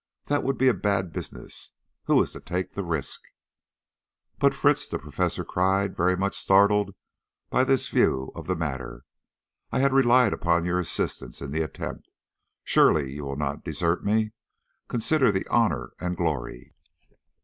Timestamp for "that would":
0.25-0.57